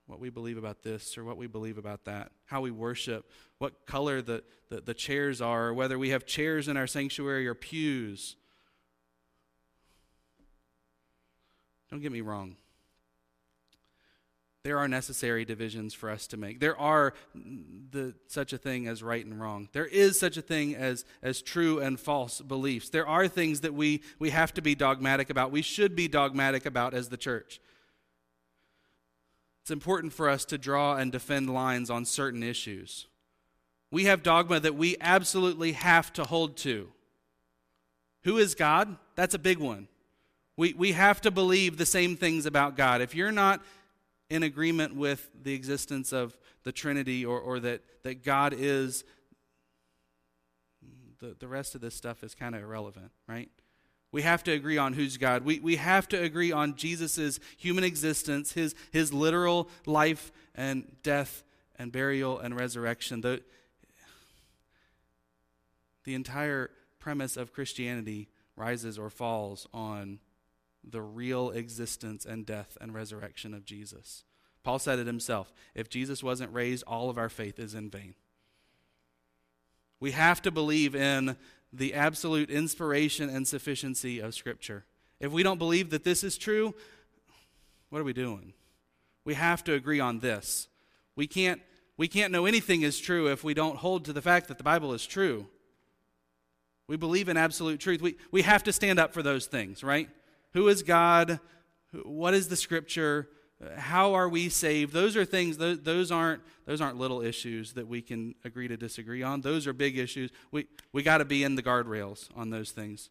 [0.07, 3.85] what we believe about this or what we believe about that, how we worship, what
[3.85, 8.35] color the, the, the, chairs are, whether we have chairs in our sanctuary or pews.
[11.89, 12.55] Don't get me wrong.
[14.63, 16.59] There are necessary divisions for us to make.
[16.59, 19.69] There are the, such a thing as right and wrong.
[19.73, 22.89] There is such a thing as, as true and false beliefs.
[22.89, 25.51] There are things that we, we have to be dogmatic about.
[25.51, 27.61] We should be dogmatic about as the church.
[29.65, 33.07] It's important for us to draw and defend lines on certain issues.
[33.89, 36.89] We have dogma that we absolutely have to hold to.
[38.25, 38.95] Who is God?
[39.15, 39.87] That's a big one.
[40.55, 43.01] We, we have to believe the same things about God.
[43.01, 43.63] If you're not
[44.29, 49.03] in agreement with the existence of the Trinity or, or that, that God is,
[51.17, 53.49] the, the rest of this stuff is kind of irrelevant, right?
[54.15, 55.43] We have to agree on who's God.
[55.43, 61.43] We, we have to agree on Jesus' human existence, his, his literal life and death
[61.75, 63.19] and burial and resurrection.
[63.19, 63.43] The,
[66.05, 70.19] the entire premise of Christianity rises or falls on
[70.81, 74.23] the real existence and death and resurrection of Jesus.
[74.63, 78.15] Paul said it himself if Jesus wasn't raised, all of our faith is in vain.
[79.99, 81.35] We have to believe in
[81.77, 84.85] the absolute inspiration and sufficiency of Scripture.
[85.19, 86.73] If we don't believe that this is true,
[87.89, 88.53] what are we doing?
[89.23, 90.67] We have to agree on this.
[91.15, 91.61] We can't,
[91.97, 94.63] we can't know anything is true if we don't hold to the fact that the
[94.63, 95.47] Bible is true.
[96.87, 98.01] We believe in absolute truth.
[98.01, 100.09] We, we have to stand up for those things, right?
[100.53, 101.39] Who is God?
[102.03, 103.27] What is the scripture?
[103.77, 104.93] How are we saved?
[104.93, 108.75] Those are things, those, those, aren't, those aren't little issues that we can agree to
[108.75, 109.41] disagree on.
[109.41, 110.29] Those are big issues.
[110.51, 113.09] We, we got to be in the guardrails on those things.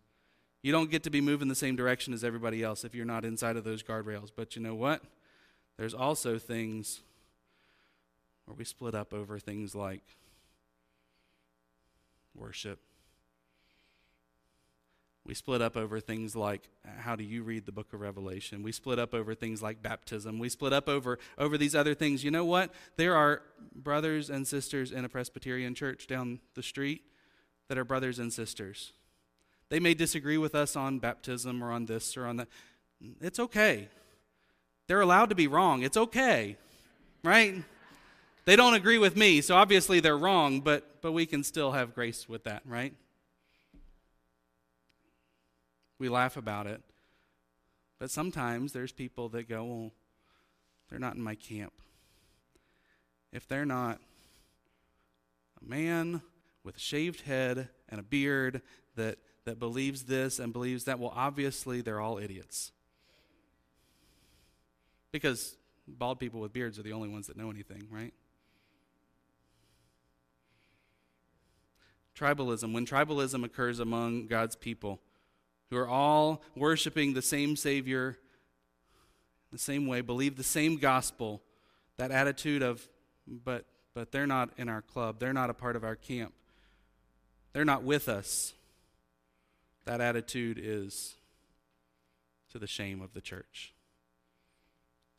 [0.62, 3.24] You don't get to be moving the same direction as everybody else if you're not
[3.24, 4.30] inside of those guardrails.
[4.34, 5.02] But you know what?
[5.78, 7.00] There's also things
[8.44, 10.02] where we split up over things like
[12.34, 12.80] worship
[15.26, 18.62] we split up over things like how do you read the book of Revelation?
[18.62, 20.38] We split up over things like baptism.
[20.38, 22.22] We split up over, over these other things.
[22.22, 22.72] You know what?
[22.96, 23.42] There are
[23.74, 27.02] brothers and sisters in a Presbyterian church down the street
[27.68, 28.92] that are brothers and sisters.
[29.70, 32.48] They may disagree with us on baptism or on this or on that.
[33.20, 33.88] It's okay.
[34.88, 35.82] They're allowed to be wrong.
[35.82, 36.58] It's okay,
[37.22, 37.62] right?
[38.44, 41.94] They don't agree with me, so obviously they're wrong, but, but we can still have
[41.94, 42.92] grace with that, right?
[46.04, 46.82] We laugh about it.
[47.98, 49.92] But sometimes there's people that go, well,
[50.90, 51.72] they're not in my camp.
[53.32, 54.02] If they're not
[55.62, 56.20] a man
[56.62, 58.60] with a shaved head and a beard
[58.96, 62.72] that, that believes this and believes that, well, obviously they're all idiots.
[65.10, 65.56] Because
[65.88, 68.12] bald people with beards are the only ones that know anything, right?
[72.14, 72.74] Tribalism.
[72.74, 75.00] When tribalism occurs among God's people,
[75.70, 78.18] who are all worshiping the same Savior,
[79.52, 81.42] the same way, believe the same gospel,
[81.96, 82.86] that attitude of,
[83.26, 86.32] but, but they're not in our club, they're not a part of our camp,
[87.52, 88.52] they're not with us.
[89.86, 91.16] That attitude is
[92.52, 93.74] to the shame of the church.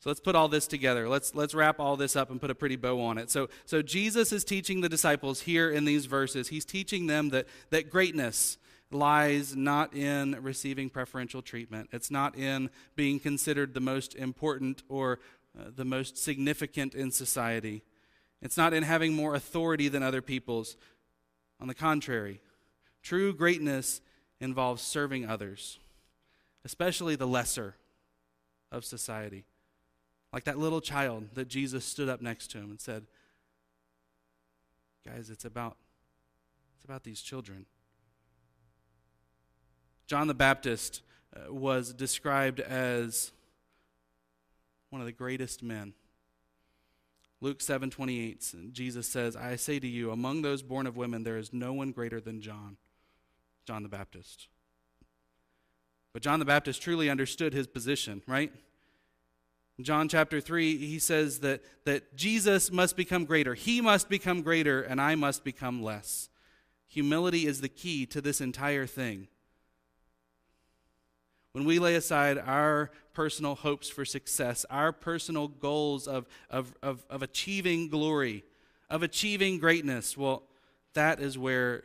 [0.00, 1.08] So let's put all this together.
[1.08, 3.30] Let's, let's wrap all this up and put a pretty bow on it.
[3.30, 6.48] So, so Jesus is teaching the disciples here in these verses.
[6.48, 8.58] He's teaching them that, that greatness,
[8.90, 11.88] lies not in receiving preferential treatment.
[11.92, 15.18] It's not in being considered the most important or
[15.58, 17.82] uh, the most significant in society.
[18.42, 20.76] It's not in having more authority than other people's.
[21.60, 22.40] On the contrary,
[23.02, 24.00] true greatness
[24.40, 25.78] involves serving others,
[26.64, 27.74] especially the lesser
[28.70, 29.44] of society.
[30.32, 33.06] Like that little child that Jesus stood up next to him and said,
[35.04, 35.76] Guys, it's about,
[36.74, 37.64] it's about these children.
[40.06, 41.02] John the Baptist
[41.34, 43.32] uh, was described as
[44.90, 45.94] one of the greatest men.
[47.40, 51.52] Luke 7:28 Jesus says, "I say to you, among those born of women there is
[51.52, 52.76] no one greater than John,
[53.66, 54.48] John the Baptist."
[56.12, 58.50] But John the Baptist truly understood his position, right?
[59.76, 63.52] In John chapter 3, he says that, that Jesus must become greater.
[63.52, 66.30] He must become greater, and I must become less.
[66.86, 69.28] Humility is the key to this entire thing.
[71.56, 77.06] When we lay aside our personal hopes for success, our personal goals of, of, of,
[77.08, 78.44] of achieving glory,
[78.90, 80.42] of achieving greatness, well,
[80.92, 81.84] that is where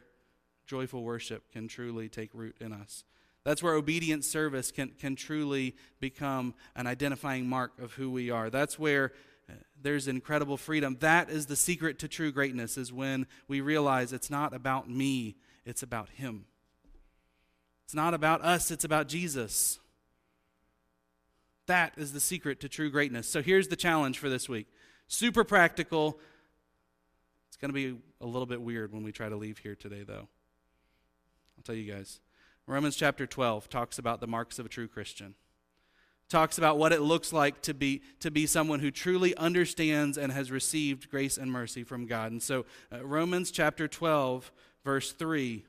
[0.67, 3.05] joyful worship can truly take root in us.
[3.45, 8.49] That's where obedient service can, can truly become an identifying mark of who we are.
[8.49, 9.13] That's where
[9.49, 10.97] uh, there's incredible freedom.
[10.99, 15.37] That is the secret to true greatness, is when we realize it's not about me,
[15.63, 16.43] it's about Him.
[17.91, 19.77] It's not about us, it's about Jesus.
[21.65, 23.27] That is the secret to true greatness.
[23.27, 24.67] So here's the challenge for this week
[25.09, 26.17] super practical.
[27.49, 30.03] It's going to be a little bit weird when we try to leave here today,
[30.03, 30.29] though.
[31.57, 32.21] I'll tell you guys.
[32.65, 35.35] Romans chapter 12 talks about the marks of a true Christian.
[36.29, 40.31] Talks about what it looks like to be, to be someone who truly understands and
[40.31, 42.31] has received grace and mercy from God.
[42.31, 44.49] And so, uh, Romans chapter 12,
[44.85, 45.65] verse 3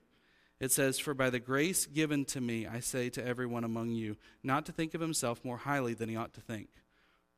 [0.62, 4.16] it says, For by the grace given to me, I say to everyone among you,
[4.44, 6.68] not to think of himself more highly than he ought to think.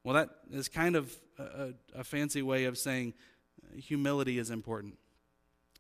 [0.05, 3.15] Well, that is kind of a, a fancy way of saying
[3.75, 4.99] humility is important.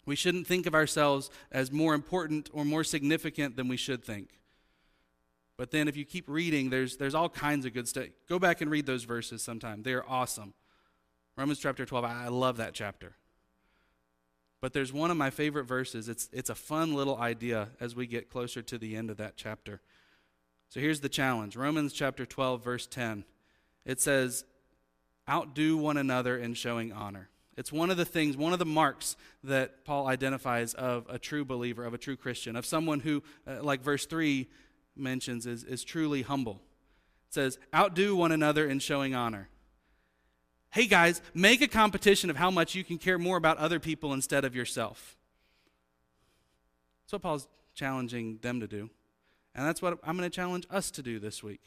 [0.07, 4.40] We shouldn't think of ourselves as more important or more significant than we should think.
[5.58, 8.06] But then if you keep reading, there's, there's all kinds of good stuff.
[8.27, 9.83] Go back and read those verses sometime.
[9.83, 10.54] They're awesome.
[11.37, 13.16] Romans chapter 12, I love that chapter.
[14.65, 16.08] But there's one of my favorite verses.
[16.08, 19.37] It's, it's a fun little idea as we get closer to the end of that
[19.37, 19.83] chapter.
[20.71, 23.27] So here's the challenge Romans chapter 12, verse 10.
[23.85, 24.46] It says,
[25.29, 27.29] Outdo one another in showing honor.
[27.58, 31.44] It's one of the things, one of the marks that Paul identifies of a true
[31.44, 34.48] believer, of a true Christian, of someone who, uh, like verse 3
[34.96, 36.62] mentions, is, is truly humble.
[37.29, 39.50] It says, Outdo one another in showing honor
[40.75, 44.12] hey guys, make a competition of how much you can care more about other people
[44.12, 45.16] instead of yourself.
[47.04, 47.46] That's what Paul's
[47.77, 48.90] challenging them to do.
[49.54, 51.60] And that's what I'm going to challenge us to do this week.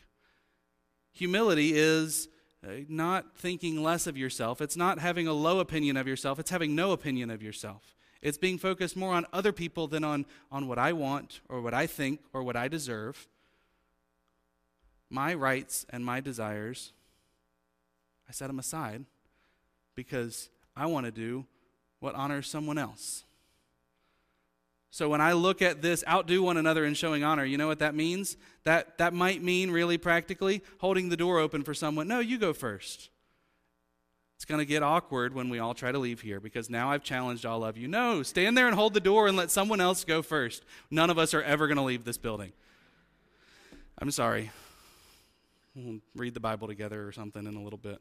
[1.13, 2.27] Humility is
[2.67, 4.59] uh, not thinking less of yourself.
[4.59, 6.37] It's not having a low opinion of yourself.
[6.37, 7.95] It's having no opinion of yourself.
[8.21, 11.73] It's being focused more on other people than on, on what I want or what
[11.73, 13.29] I think or what I deserve.
[15.09, 16.91] My rights and my desires,
[18.27, 19.05] I set them aside
[19.95, 21.45] because I want to do
[21.99, 23.23] what honors someone else.
[24.89, 27.79] So when I look at this, outdo one another in showing honor, you know what
[27.79, 28.37] that means?
[28.63, 32.07] That, that might mean, really practically, holding the door open for someone.
[32.07, 33.09] No, you go first.
[34.37, 37.03] It's going to get awkward when we all try to leave here because now I've
[37.03, 37.87] challenged all of you.
[37.87, 40.63] No, stand there and hold the door and let someone else go first.
[40.91, 42.53] None of us are ever going to leave this building.
[43.99, 44.51] I'm sorry.
[45.75, 47.99] We'll read the Bible together or something in a little bit.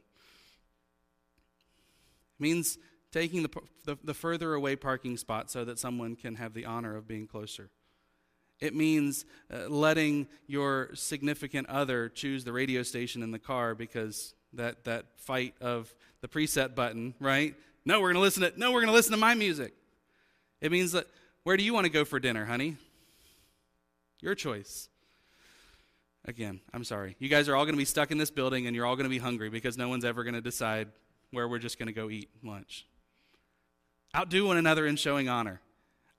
[2.39, 2.78] It means
[3.12, 3.51] taking the,
[3.84, 7.26] the, the, further away parking spot so that someone can have the honor of being
[7.26, 7.70] closer.
[8.61, 14.34] It means uh, letting your significant other choose the radio station in the car because
[14.55, 17.55] that, that fight of the preset button, right?
[17.84, 19.74] No, we're going to listen to no, we're going to listen to my music.
[20.61, 21.07] It means that
[21.45, 22.76] where do you want to go for dinner, honey?
[24.20, 24.89] Your choice.
[26.24, 27.14] Again, I'm sorry.
[27.20, 29.05] You guys are all going to be stuck in this building and you're all going
[29.05, 30.89] to be hungry because no one's ever going to decide
[31.31, 32.87] where we're just going to go eat lunch.
[34.16, 35.61] Outdo one another in showing honor.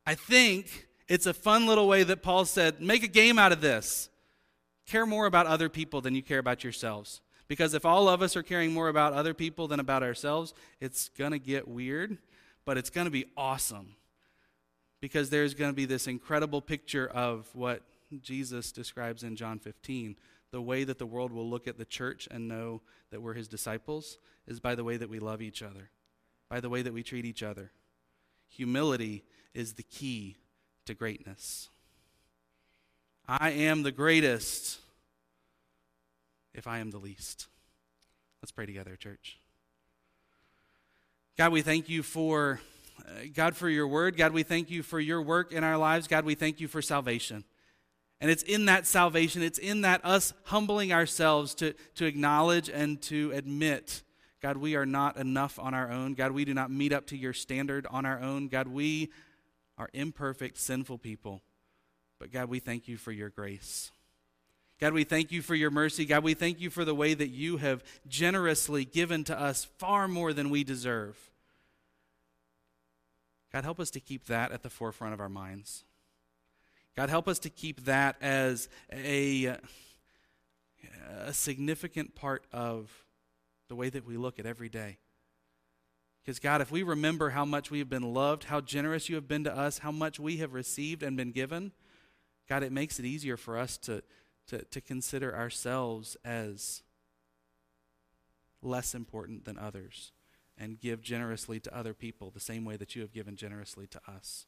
[0.05, 3.62] I think it's a fun little way that Paul said, make a game out of
[3.62, 4.10] this.
[4.86, 7.22] Care more about other people than you care about yourselves.
[7.47, 11.10] Because if all of us are caring more about other people than about ourselves, it's
[11.10, 12.18] going to get weird,
[12.66, 13.95] but it's going to be awesome.
[14.99, 17.84] Because there's going to be this incredible picture of what
[18.22, 20.16] Jesus describes in John 15.
[20.51, 22.82] The way that the world will look at the church and know
[23.12, 25.89] that we're his disciples is by the way that we love each other,
[26.49, 27.71] by the way that we treat each other.
[28.49, 29.23] Humility
[29.53, 30.37] is the key
[30.85, 31.69] to greatness.
[33.27, 34.79] I am the greatest
[36.53, 37.47] if I am the least.
[38.41, 39.37] Let's pray together, church.
[41.37, 42.61] God, we thank you for
[43.05, 44.17] uh, God for your word.
[44.17, 46.07] God, we thank you for your work in our lives.
[46.07, 47.43] God, we thank you for salvation.
[48.19, 52.99] And it's in that salvation, it's in that us humbling ourselves to, to acknowledge and
[53.03, 54.01] to admit
[54.41, 56.13] God, we are not enough on our own.
[56.13, 58.47] God, we do not meet up to your standard on our own.
[58.47, 59.11] God, we
[59.77, 61.41] are imperfect, sinful people.
[62.19, 63.91] But God, we thank you for your grace.
[64.79, 66.05] God, we thank you for your mercy.
[66.05, 70.07] God, we thank you for the way that you have generously given to us far
[70.07, 71.31] more than we deserve.
[73.51, 75.83] God, help us to keep that at the forefront of our minds.
[76.95, 79.57] God, help us to keep that as a,
[81.25, 83.07] a significant part of
[83.68, 84.97] the way that we look at every day.
[86.24, 89.30] Because, God, if we remember how much we have been loved, how generous you have
[89.30, 91.72] been to us, how much we have received and been given,
[92.49, 94.03] God, it makes it easier for us to,
[94.47, 96.84] to, to consider ourselves as
[98.61, 100.11] less important than others
[100.57, 104.01] and give generously to other people the same way that you have given generously to
[104.07, 104.45] us.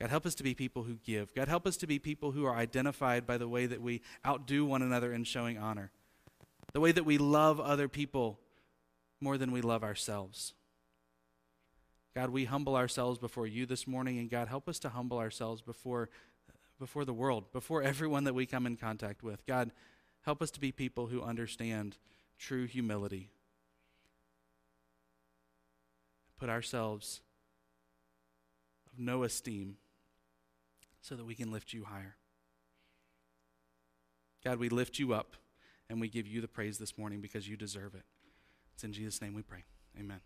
[0.00, 1.34] God, help us to be people who give.
[1.34, 4.64] God, help us to be people who are identified by the way that we outdo
[4.64, 5.90] one another in showing honor
[6.72, 8.38] the way that we love other people
[9.20, 10.54] more than we love ourselves.
[12.14, 15.62] God, we humble ourselves before you this morning, and God, help us to humble ourselves
[15.62, 16.10] before,
[16.78, 19.46] before the world, before everyone that we come in contact with.
[19.46, 19.70] God,
[20.22, 21.96] help us to be people who understand
[22.38, 23.30] true humility.
[26.38, 27.22] Put ourselves
[28.92, 29.76] of no esteem
[31.00, 32.16] so that we can lift you higher.
[34.44, 35.36] God, we lift you up
[35.92, 38.04] and we give you the praise this morning because you deserve it.
[38.72, 39.64] It's in Jesus' name we pray.
[40.00, 40.22] Amen.